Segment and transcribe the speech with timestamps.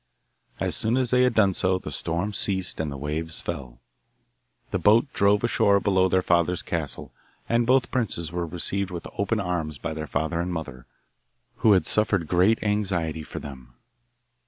[0.59, 3.77] As soon as they had done so the storm ceased and the waves fell.
[4.71, 7.11] The boat drove ashore below their father's castle,
[7.47, 10.87] and both princes were received with open arms by their father and mother,
[11.57, 13.75] who had suffered great anxiety for them.